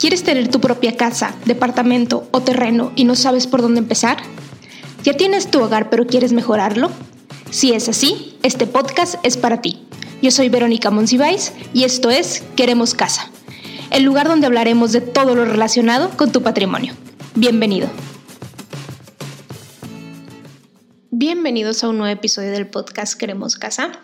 [0.00, 4.16] ¿Quieres tener tu propia casa, departamento o terreno y no sabes por dónde empezar?
[5.04, 6.90] ¿Ya tienes tu hogar pero quieres mejorarlo?
[7.50, 9.82] Si es así, este podcast es para ti.
[10.22, 13.30] Yo soy Verónica Monsiváis y esto es Queremos Casa,
[13.90, 16.94] el lugar donde hablaremos de todo lo relacionado con tu patrimonio.
[17.34, 17.86] Bienvenido.
[21.10, 24.00] Bienvenidos a un nuevo episodio del podcast Queremos Casa.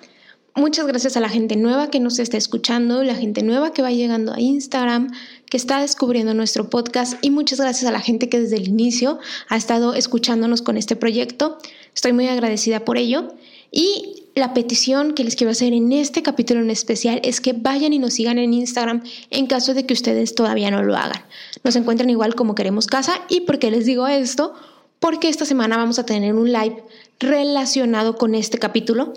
[0.58, 3.90] Muchas gracias a la gente nueva que nos está escuchando, la gente nueva que va
[3.90, 5.12] llegando a Instagram,
[5.56, 9.56] está descubriendo nuestro podcast y muchas gracias a la gente que desde el inicio ha
[9.56, 11.58] estado escuchándonos con este proyecto.
[11.94, 13.34] Estoy muy agradecida por ello.
[13.72, 17.92] Y la petición que les quiero hacer en este capítulo en especial es que vayan
[17.92, 21.24] y nos sigan en Instagram en caso de que ustedes todavía no lo hagan.
[21.64, 24.54] Nos encuentran igual como queremos casa y por qué les digo esto,
[25.00, 26.82] porque esta semana vamos a tener un live
[27.18, 29.14] relacionado con este capítulo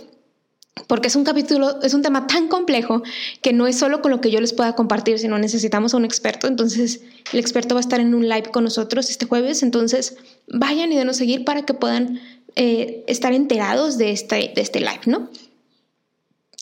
[0.88, 3.03] porque es un capítulo, es un tema tan complejo
[3.41, 6.05] que no es solo con lo que yo les pueda compartir, sino necesitamos a un
[6.05, 6.47] experto.
[6.47, 7.02] Entonces,
[7.33, 9.63] el experto va a estar en un live con nosotros este jueves.
[9.63, 12.19] Entonces, vayan y denos seguir para que puedan
[12.55, 15.30] eh, estar enterados de este, de este live, ¿no?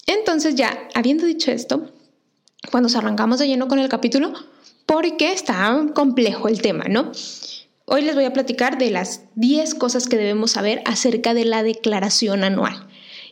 [0.06, 1.92] Entonces, ya habiendo dicho esto,
[2.72, 4.34] cuando nos arrancamos de lleno con el capítulo,
[4.86, 7.12] porque está complejo el tema, ¿no?
[7.86, 11.64] Hoy les voy a platicar de las 10 cosas que debemos saber acerca de la
[11.64, 12.88] declaración anual.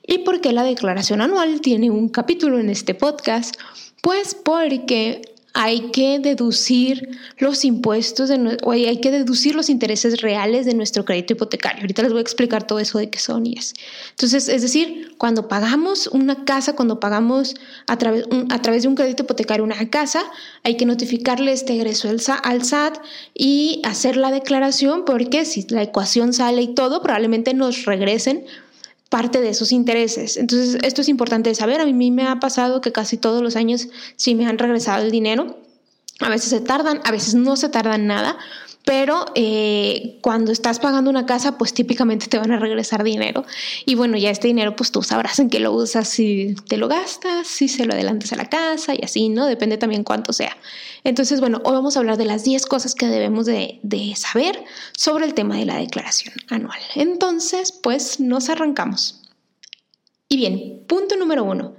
[0.07, 3.55] ¿Y por qué la declaración anual tiene un capítulo en este podcast?
[4.01, 5.21] Pues porque
[5.57, 8.29] hay que deducir los impuestos
[8.63, 11.79] o hay que deducir los intereses reales de nuestro crédito hipotecario.
[11.79, 13.73] Ahorita les voy a explicar todo eso de qué son y es.
[14.09, 17.55] Entonces, es decir, cuando pagamos una casa, cuando pagamos
[17.87, 20.23] a través, a través de un crédito hipotecario una casa,
[20.63, 22.09] hay que notificarle este egreso
[22.43, 22.97] al SAT
[23.33, 28.43] y hacer la declaración porque si la ecuación sale y todo, probablemente nos regresen
[29.09, 30.37] parte de esos intereses.
[30.37, 31.81] Entonces, esto es importante de saber.
[31.81, 35.11] A mí me ha pasado que casi todos los años sí me han regresado el
[35.11, 35.59] dinero.
[36.19, 38.37] A veces se tardan, a veces no se tardan nada,
[38.85, 43.43] pero eh, cuando estás pagando una casa, pues típicamente te van a regresar dinero.
[43.85, 46.87] Y bueno, ya este dinero, pues tú sabrás en qué lo usas, si te lo
[46.87, 49.47] gastas, si se lo adelantas a la casa y así, ¿no?
[49.47, 50.55] Depende también cuánto sea.
[51.03, 54.63] Entonces, bueno, hoy vamos a hablar de las 10 cosas que debemos de, de saber
[54.95, 56.79] sobre el tema de la declaración anual.
[56.93, 59.23] Entonces, pues nos arrancamos.
[60.29, 61.73] Y bien, punto número uno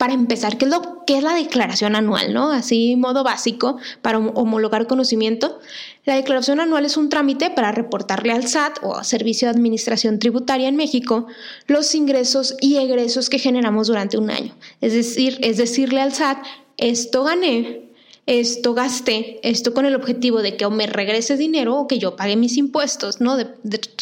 [0.00, 2.32] para empezar, ¿qué es, lo, qué es la declaración anual?
[2.32, 2.52] ¿no?
[2.52, 5.58] Así, modo básico, para homologar conocimiento.
[6.06, 10.68] La declaración anual es un trámite para reportarle al SAT o Servicio de Administración Tributaria
[10.68, 11.26] en México
[11.66, 14.54] los ingresos y egresos que generamos durante un año.
[14.80, 16.38] Es decir, es decirle al SAT,
[16.78, 17.90] esto gané,
[18.24, 22.16] esto gasté, esto con el objetivo de que o me regrese dinero o que yo
[22.16, 23.36] pague mis impuestos, ¿no?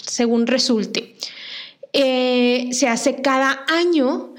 [0.07, 1.17] según resulte.
[1.93, 4.35] Eh, se hace cada año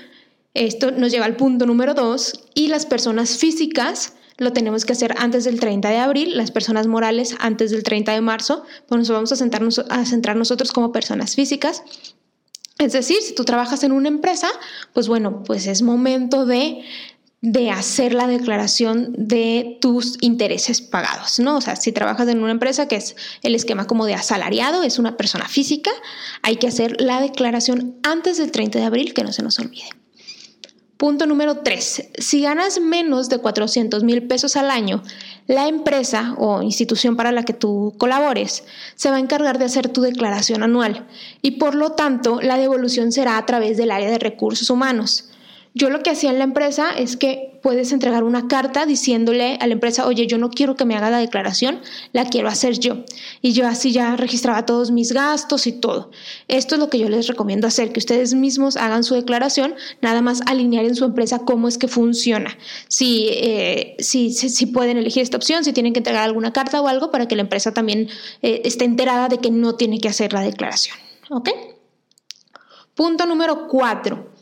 [0.59, 5.15] esto nos lleva al punto número dos y las personas físicas lo tenemos que hacer
[5.17, 9.09] antes del 30 de abril, las personas morales antes del 30 de marzo, pues nos
[9.09, 11.83] vamos a, sentarnos, a centrar nosotros como personas físicas.
[12.77, 14.47] Es decir, si tú trabajas en una empresa,
[14.93, 16.81] pues bueno, pues es momento de,
[17.41, 21.57] de hacer la declaración de tus intereses pagados, ¿no?
[21.57, 24.99] O sea, si trabajas en una empresa que es el esquema como de asalariado, es
[24.99, 25.91] una persona física,
[26.41, 29.89] hay que hacer la declaración antes del 30 de abril, que no se nos olvide.
[30.99, 32.09] Punto número 3.
[32.17, 35.01] Si ganas menos de 400 mil pesos al año,
[35.47, 38.65] la empresa o institución para la que tú colabores
[38.95, 41.07] se va a encargar de hacer tu declaración anual
[41.41, 45.29] y por lo tanto la devolución será a través del área de recursos humanos.
[45.75, 49.67] Yo lo que hacía en la empresa es que puedes entregar una carta diciéndole a
[49.67, 51.81] la empresa, oye, yo no quiero que me haga la declaración,
[52.11, 53.03] la quiero hacer yo.
[53.41, 56.09] Y yo así ya registraba todos mis gastos y todo.
[56.47, 60.21] Esto es lo que yo les recomiendo hacer, que ustedes mismos hagan su declaración, nada
[60.21, 62.57] más alinear en su empresa cómo es que funciona.
[62.87, 66.87] Si, eh, si, si, pueden elegir esta opción, si tienen que entregar alguna carta o
[66.87, 68.09] algo para que la empresa también
[68.41, 70.97] eh, esté enterada de que no tiene que hacer la declaración.
[71.29, 71.49] ¿Ok?
[72.95, 74.38] Punto número cuatro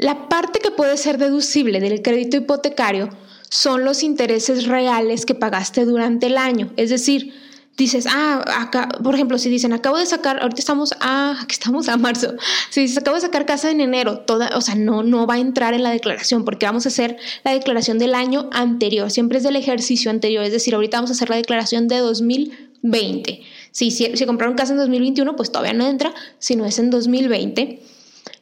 [0.00, 3.10] la parte que puede ser deducible del crédito hipotecario
[3.50, 6.72] son los intereses reales que pagaste durante el año.
[6.76, 7.34] Es decir,
[7.76, 11.88] dices, ah, acá, por ejemplo, si dicen, acabo de sacar, ahorita estamos a, aquí estamos
[11.88, 12.34] a marzo,
[12.70, 15.38] si dices, acabo de sacar casa en enero, toda, o sea, no, no va a
[15.38, 19.44] entrar en la declaración porque vamos a hacer la declaración del año anterior, siempre es
[19.44, 23.42] del ejercicio anterior, es decir, ahorita vamos a hacer la declaración de 2020.
[23.72, 26.90] Si, si, si compraron casa en 2021, pues todavía no entra, si no es en
[26.90, 27.82] 2020.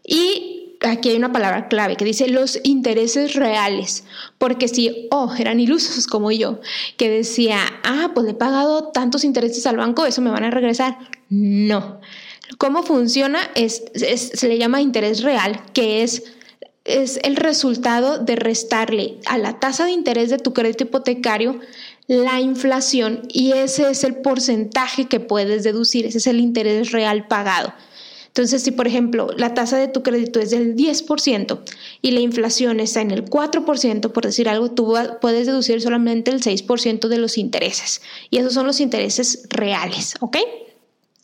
[0.04, 4.04] Y aquí hay una palabra clave que dice los intereses reales,
[4.38, 6.60] porque si, oh, eran ilusos como yo,
[6.96, 10.50] que decía, ah, pues le he pagado tantos intereses al banco, eso me van a
[10.50, 10.98] regresar.
[11.28, 12.00] No.
[12.58, 13.40] ¿Cómo funciona?
[13.54, 16.24] Es, se le llama interés real, que es,
[16.84, 21.60] es el resultado de restarle a la tasa de interés de tu crédito hipotecario
[22.08, 27.28] la inflación y ese es el porcentaje que puedes deducir, ese es el interés real
[27.28, 27.74] pagado.
[28.38, 31.58] Entonces, si por ejemplo la tasa de tu crédito es del 10%
[32.02, 36.40] y la inflación está en el 4%, por decir algo, tú puedes deducir solamente el
[36.40, 38.00] 6% de los intereses.
[38.30, 40.36] Y esos son los intereses reales, ¿ok?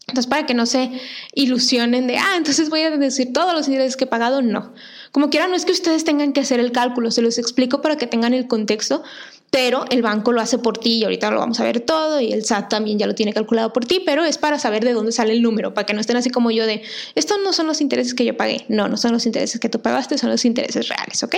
[0.08, 0.90] Entonces, para que no se
[1.34, 4.74] ilusionen de, ah, entonces voy a deducir todos los intereses que he pagado, no.
[5.12, 7.96] Como quiera, no es que ustedes tengan que hacer el cálculo, se los explico para
[7.96, 9.04] que tengan el contexto,
[9.50, 12.32] pero el banco lo hace por ti y ahorita lo vamos a ver todo y
[12.32, 15.12] el SAT también ya lo tiene calculado por ti, pero es para saber de dónde
[15.12, 16.82] sale el número, para que no estén así como yo de,
[17.14, 19.80] estos no son los intereses que yo pagué, no, no son los intereses que tú
[19.80, 21.36] pagaste, son los intereses reales, ¿ok?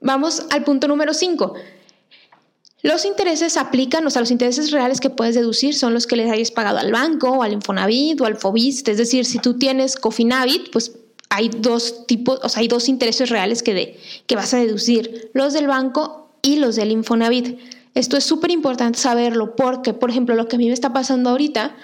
[0.00, 1.54] Vamos al punto número 5.
[2.82, 6.30] Los intereses aplican, o sea, los intereses reales que puedes deducir son los que les
[6.30, 8.88] hayas pagado al banco, o al Infonavit, o al Fobist.
[8.88, 10.92] Es decir, si tú tienes Cofinavit, pues
[11.28, 15.52] hay dos tipos, o sea, hay dos intereses reales que, que vas a deducir, los
[15.52, 17.58] del banco y los del Infonavit.
[17.94, 21.30] Esto es súper importante saberlo porque, por ejemplo, lo que a mí me está pasando
[21.30, 21.76] ahorita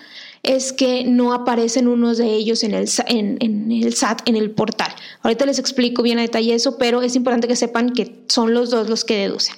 [0.42, 4.92] es que no aparecen unos de ellos en el, en el SAT, en el portal.
[5.22, 8.70] Ahorita les explico bien a detalle eso, pero es importante que sepan que son los
[8.70, 9.56] dos los que deducen.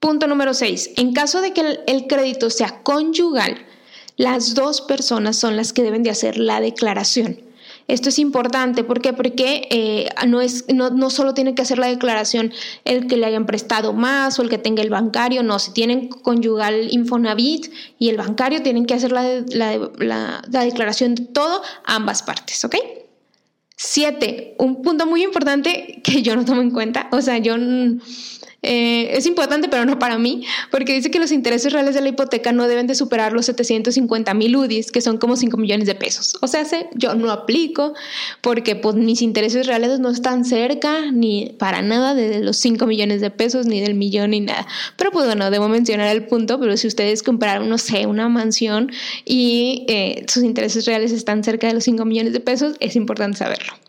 [0.00, 0.90] Punto número 6.
[0.96, 3.56] En caso de que el crédito sea conyugal,
[4.16, 7.43] las dos personas son las que deben de hacer la declaración.
[7.86, 9.12] Esto es importante, ¿por qué?
[9.12, 12.52] Porque eh, no, es, no, no, solo tiene que hacer la declaración
[12.84, 16.08] el que le hayan prestado más o el que tenga el bancario, no, si tienen
[16.08, 21.62] conyugal Infonavit y el bancario tienen que hacer la, la, la, la declaración de todo,
[21.84, 22.76] ambas partes, ¿ok?
[23.76, 27.56] Siete, un punto muy importante que yo no tomo en cuenta, o sea, yo
[28.64, 32.08] eh, es importante, pero no para mí, porque dice que los intereses reales de la
[32.08, 35.94] hipoteca no deben de superar los 750 mil UDIs, que son como 5 millones de
[35.94, 36.36] pesos.
[36.40, 36.64] O sea,
[36.94, 37.94] yo no aplico
[38.40, 43.20] porque pues, mis intereses reales no están cerca ni para nada de los 5 millones
[43.20, 44.66] de pesos, ni del millón, ni nada.
[44.96, 48.90] Pero pues bueno, debo mencionar el punto, pero si ustedes compraron, no sé, una mansión
[49.24, 53.38] y eh, sus intereses reales están cerca de los 5 millones de pesos, es importante
[53.38, 53.83] saberlo.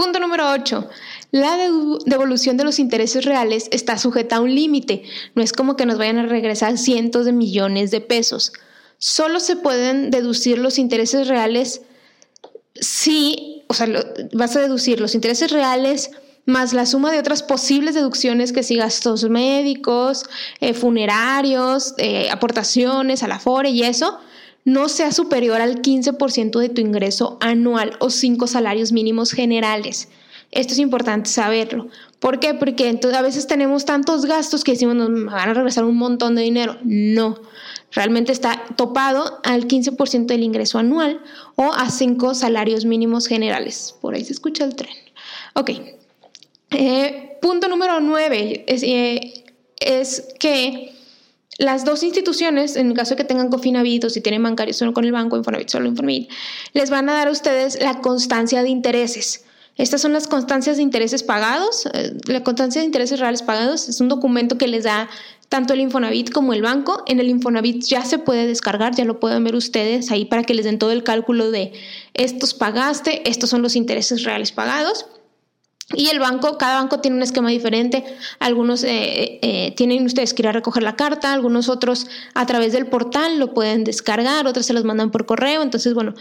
[0.00, 0.88] Punto número 8.
[1.30, 1.58] La
[2.06, 5.02] devolución de los intereses reales está sujeta a un límite.
[5.34, 8.54] No es como que nos vayan a regresar cientos de millones de pesos.
[8.96, 11.82] Solo se pueden deducir los intereses reales
[12.74, 13.88] si, o sea,
[14.32, 16.12] vas a deducir los intereses reales
[16.46, 20.24] más la suma de otras posibles deducciones que si gastos médicos,
[20.60, 24.18] eh, funerarios, eh, aportaciones a la FORE y eso,
[24.64, 30.08] no sea superior al 15% de tu ingreso anual o cinco salarios mínimos generales.
[30.50, 31.88] Esto es importante saberlo.
[32.18, 32.54] ¿Por qué?
[32.54, 36.34] Porque entonces a veces tenemos tantos gastos que decimos nos van a regresar un montón
[36.34, 36.76] de dinero.
[36.82, 37.38] No,
[37.92, 41.20] realmente está topado al 15% del ingreso anual
[41.54, 43.94] o a cinco salarios mínimos generales.
[44.00, 44.94] Por ahí se escucha el tren.
[45.54, 45.70] Ok.
[46.72, 49.44] Eh, punto número 9 es, eh,
[49.78, 50.94] es que
[51.60, 54.94] las dos instituciones, en el caso de que tengan Cofinavit o si tienen bancarios solo
[54.94, 56.30] con el banco, Infonavit solo Infonavit,
[56.72, 59.44] les van a dar a ustedes la constancia de intereses.
[59.76, 61.86] Estas son las constancias de intereses pagados.
[61.92, 65.10] Eh, la constancia de intereses reales pagados es un documento que les da
[65.50, 67.02] tanto el Infonavit como el banco.
[67.06, 70.54] En el Infonavit ya se puede descargar, ya lo pueden ver ustedes ahí para que
[70.54, 71.74] les den todo el cálculo de
[72.14, 75.04] estos pagaste, estos son los intereses reales pagados.
[75.92, 78.04] Y el banco, cada banco tiene un esquema diferente.
[78.38, 82.72] Algunos eh, eh, tienen ustedes que ir a recoger la carta, algunos otros a través
[82.72, 85.62] del portal lo pueden descargar, otros se los mandan por correo.
[85.62, 86.14] Entonces, bueno,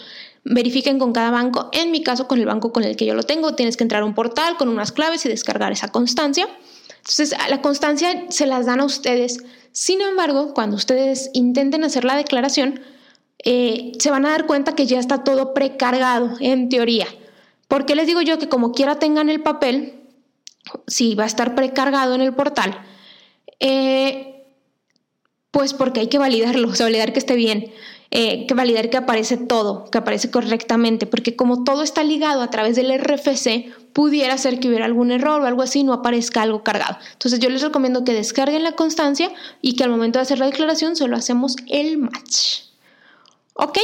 [0.43, 1.69] verifiquen con cada banco.
[1.71, 4.01] En mi caso, con el banco con el que yo lo tengo, tienes que entrar
[4.01, 6.47] a un portal con unas claves y descargar esa constancia.
[6.97, 9.37] Entonces, la constancia se las dan a ustedes.
[9.71, 12.81] Sin embargo, cuando ustedes intenten hacer la declaración,
[13.45, 17.05] eh, se van a dar cuenta que ya está todo precargado, en teoría.
[17.69, 20.01] ¿Por qué les digo yo que como quiera tengan el papel,
[20.87, 22.81] si va a estar precargado en el portal,
[23.59, 24.43] eh,
[25.51, 27.71] pues porque hay que validarlo, o sea, validar que esté bien,
[28.09, 32.49] eh, que validar que aparece todo, que aparece correctamente, porque como todo está ligado a
[32.49, 36.63] través del RFC, pudiera ser que hubiera algún error o algo así, no aparezca algo
[36.63, 36.97] cargado.
[37.13, 40.47] Entonces yo les recomiendo que descarguen la constancia y que al momento de hacer la
[40.47, 42.63] declaración solo hacemos el match.
[43.53, 43.77] ¿Ok?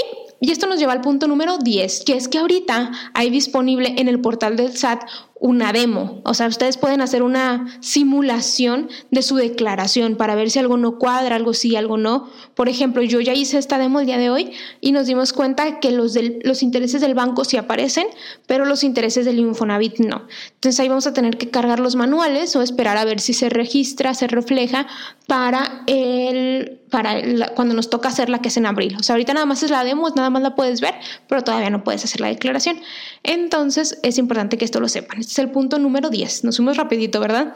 [0.46, 4.08] Y esto nos lleva al punto número 10, que es que ahorita hay disponible en
[4.08, 5.02] el portal del SAT
[5.38, 6.22] una demo.
[6.24, 10.98] O sea, ustedes pueden hacer una simulación de su declaración para ver si algo no
[10.98, 12.30] cuadra, algo sí, algo no.
[12.56, 15.80] Por ejemplo, yo ya hice esta demo el día de hoy y nos dimos cuenta
[15.80, 18.08] que los, los intereses del banco sí aparecen,
[18.48, 20.26] pero los intereses del Infonavit no.
[20.54, 23.50] Entonces ahí vamos a tener que cargar los manuales o esperar a ver si se
[23.50, 24.88] registra, se refleja
[25.28, 27.22] para el para
[27.56, 28.96] cuando nos toca hacer la que es en abril.
[28.98, 30.94] O sea, ahorita nada más es la demo, nada más la puedes ver,
[31.28, 32.80] pero todavía no puedes hacer la declaración.
[33.24, 35.25] Entonces es importante que esto lo sepan.
[35.26, 36.44] Este es el punto número 10.
[36.44, 37.56] Nos fuimos rapidito, ¿verdad?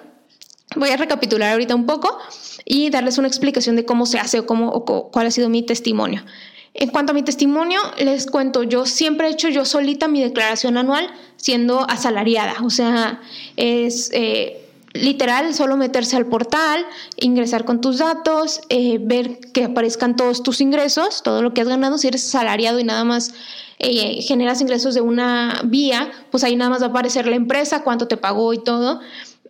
[0.76, 2.18] Voy a recapitular ahorita un poco
[2.66, 5.62] y darles una explicación de cómo se hace o, cómo, o cuál ha sido mi
[5.62, 6.26] testimonio.
[6.74, 10.78] En cuanto a mi testimonio, les cuento, yo siempre he hecho yo solita mi declaración
[10.78, 13.22] anual siendo asalariada, o sea,
[13.56, 14.10] es...
[14.14, 14.66] Eh,
[15.02, 16.86] literal, solo meterse al portal,
[17.18, 21.68] ingresar con tus datos, eh, ver que aparezcan todos tus ingresos, todo lo que has
[21.68, 23.34] ganado, si eres asalariado y nada más
[23.80, 27.84] eh, generas ingresos de una vía, pues ahí nada más va a aparecer la empresa,
[27.84, 29.00] cuánto te pagó y todo.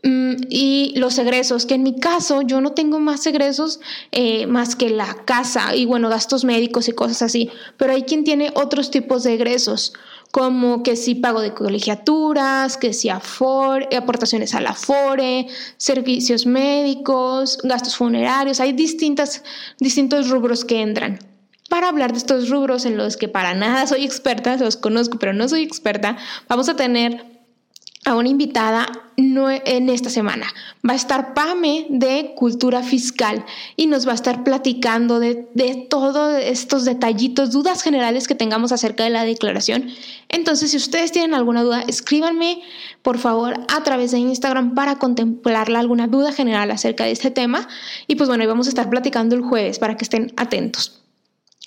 [0.01, 3.81] Mm, y los egresos, que en mi caso yo no tengo más egresos
[4.13, 8.23] eh, más que la casa y bueno, gastos médicos y cosas así, pero hay quien
[8.23, 9.91] tiene otros tipos de egresos
[10.31, 17.57] como que si pago de colegiaturas, que si afore, aportaciones a la FORE, servicios médicos,
[17.63, 19.43] gastos funerarios, hay distintas,
[19.79, 21.19] distintos rubros que entran.
[21.69, 25.33] Para hablar de estos rubros en los que para nada soy experta, los conozco, pero
[25.33, 26.17] no soy experta,
[26.47, 27.28] vamos a tener
[28.09, 28.87] a una invitada
[29.17, 30.47] en esta semana.
[30.87, 35.87] Va a estar Pame de Cultura Fiscal y nos va a estar platicando de, de
[35.89, 39.89] todos estos detallitos, dudas generales que tengamos acerca de la declaración.
[40.29, 42.61] Entonces, si ustedes tienen alguna duda, escríbanme
[43.01, 47.67] por favor a través de Instagram para contemplarla alguna duda general acerca de este tema.
[48.07, 51.01] Y pues bueno, vamos a estar platicando el jueves para que estén atentos.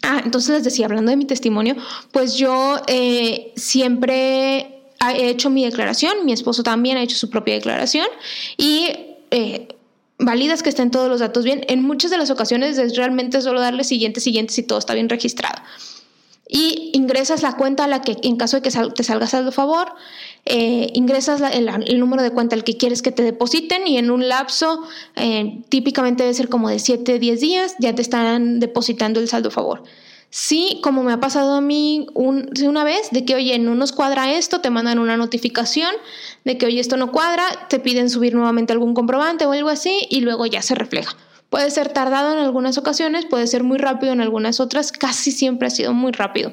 [0.03, 1.77] Ah, entonces les decía, hablando de mi testimonio,
[2.11, 7.55] pues yo eh, siempre he hecho mi declaración, mi esposo también ha hecho su propia
[7.55, 8.07] declaración
[8.57, 8.89] y
[9.31, 9.69] eh,
[10.19, 11.65] validas que estén todos los datos bien.
[11.69, 15.09] En muchas de las ocasiones es realmente solo darle siguiente, siguiente si todo está bien
[15.09, 15.63] registrado.
[16.55, 19.95] Y ingresas la cuenta a la que, en caso de que te salgas a favor,
[20.45, 24.29] eh, ingresas el, número de cuenta al que quieres que te depositen y en un
[24.29, 24.83] lapso,
[25.17, 29.49] eh, típicamente debe ser como de 7, 10 días, ya te están depositando el saldo
[29.49, 29.83] a favor.
[30.35, 34.33] Sí, como me ha pasado a mí una vez, de que, oye, no nos cuadra
[34.33, 35.95] esto, te mandan una notificación
[36.47, 40.07] de que, oye, esto no cuadra, te piden subir nuevamente algún comprobante o algo así
[40.09, 41.19] y luego ya se refleja.
[41.51, 45.69] Puede ser tardado en algunas ocasiones, puede ser muy rápido en algunas otras, casi siempre
[45.69, 46.51] ha sido muy rápido.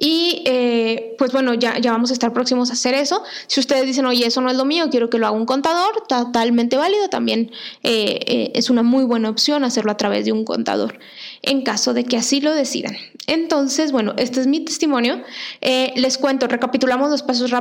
[0.00, 3.24] Y eh, pues bueno, ya, ya vamos a estar próximos a hacer eso.
[3.48, 6.04] Si ustedes dicen, oye, eso no es lo mío, quiero que lo haga un contador,
[6.08, 7.08] totalmente válido.
[7.08, 7.50] También
[7.82, 11.00] eh, eh, es una muy buena opción hacerlo a través de un contador,
[11.42, 12.96] en caso de que así lo decidan.
[13.26, 15.22] Entonces, bueno, este es mi testimonio.
[15.60, 17.52] les cuento, recapitulamos los pasos,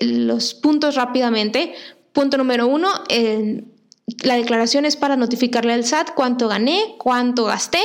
[0.00, 1.74] los, puntos rápidamente.
[2.12, 2.88] Punto número uno,
[4.22, 7.80] la declaración es para notificarle al SAT cuánto gané, cuánto gasté,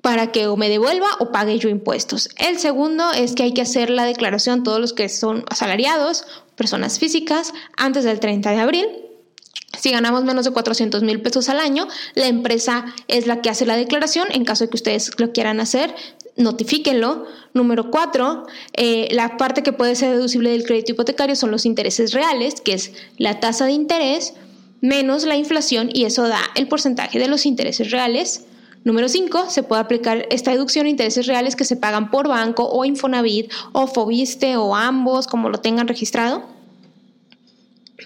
[0.00, 2.28] para que o me devuelva o pague yo impuestos.
[2.36, 6.98] El segundo es que hay que hacer la declaración todos los que son asalariados, personas
[6.98, 8.86] físicas, antes del 30 de abril.
[9.78, 13.66] Si ganamos menos de 400 mil pesos al año, la empresa es la que hace
[13.66, 14.28] la declaración.
[14.30, 15.94] En caso de que ustedes lo quieran hacer,
[16.36, 17.26] notifíquenlo.
[17.54, 22.12] Número cuatro, eh, la parte que puede ser deducible del crédito hipotecario son los intereses
[22.12, 24.34] reales, que es la tasa de interés
[24.80, 28.44] menos la inflación y eso da el porcentaje de los intereses reales.
[28.84, 32.68] Número 5, se puede aplicar esta deducción a intereses reales que se pagan por banco
[32.68, 36.44] o Infonavit o Fobiste o ambos, como lo tengan registrado.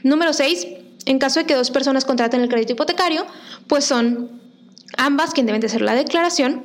[0.02, 0.66] Número 6,
[1.07, 3.26] en caso de que dos personas contraten el crédito hipotecario,
[3.66, 4.40] pues son
[4.97, 6.64] ambas quienes deben de hacer la declaración.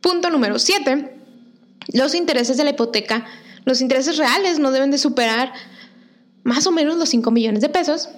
[0.00, 1.14] Punto número 7,
[1.92, 3.24] los intereses de la hipoteca,
[3.64, 5.52] los intereses reales no deben de superar
[6.42, 8.08] más o menos los 5 millones de pesos.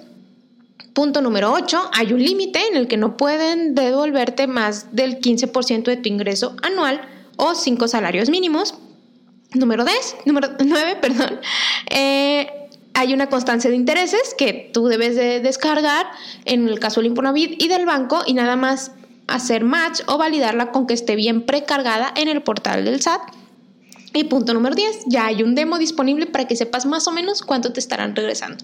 [0.93, 5.83] Punto número 8, hay un límite en el que no pueden devolverte más del 15%
[5.83, 7.01] de tu ingreso anual
[7.35, 8.75] o 5 salarios mínimos.
[9.53, 11.39] Número 10, número 9, perdón.
[11.89, 12.64] Eh,
[12.95, 16.07] hay una constancia de intereses que tú debes de descargar
[16.45, 18.91] en el caso del Infonavit y del banco y nada más
[19.27, 23.21] hacer match o validarla con que esté bien precargada en el portal del SAT.
[24.13, 27.41] Y punto número 10, ya hay un demo disponible para que sepas más o menos
[27.41, 28.63] cuánto te estarán regresando.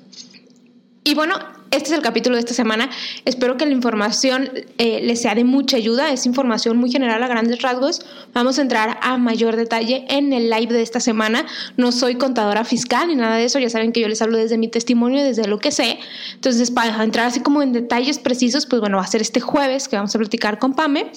[1.03, 1.33] Y bueno,
[1.71, 2.89] este es el capítulo de esta semana.
[3.25, 6.11] Espero que la información eh, les sea de mucha ayuda.
[6.11, 8.05] Es información muy general a grandes rasgos.
[8.33, 11.47] Vamos a entrar a mayor detalle en el live de esta semana.
[11.75, 13.57] No soy contadora fiscal ni nada de eso.
[13.57, 15.97] Ya saben que yo les hablo desde mi testimonio, desde lo que sé.
[16.35, 19.87] Entonces, para entrar así como en detalles precisos, pues bueno, va a ser este jueves
[19.87, 21.09] que vamos a platicar con Pame.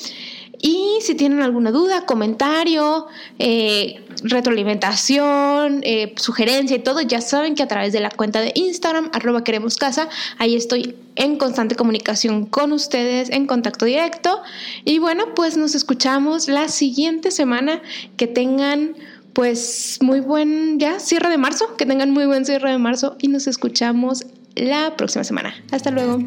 [0.66, 3.06] Y si tienen alguna duda, comentario,
[3.38, 8.50] eh, retroalimentación, eh, sugerencia y todo, ya saben que a través de la cuenta de
[8.54, 14.40] Instagram, arroba queremos casa, ahí estoy en constante comunicación con ustedes, en contacto directo.
[14.87, 17.83] Y bueno, pues nos escuchamos la siguiente semana.
[18.16, 18.94] Que tengan
[19.35, 23.28] pues muy buen ya cierre de marzo, que tengan muy buen cierre de marzo y
[23.28, 25.54] nos escuchamos la próxima semana.
[25.71, 26.21] Hasta luego.